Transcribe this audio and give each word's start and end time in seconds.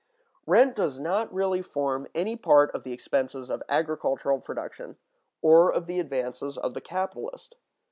Rent 0.47 0.75
does 0.75 0.99
not 0.99 1.31
really 1.31 1.61
form 1.61 2.07
any 2.15 2.35
part 2.35 2.71
of 2.73 2.81
the 2.81 2.91
expenses 2.91 3.51
of 3.51 3.61
[agricultural] 3.69 4.39
production, 4.41 4.97
or 5.43 5.71
of 5.71 5.85
the 5.85 5.99
advances 5.99 6.57
of 6.57 6.73
the 6.73 6.81
capitalist. 6.81 7.53